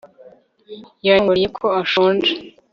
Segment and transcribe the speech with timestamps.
[1.05, 2.31] Yanyongoreye ko ashonje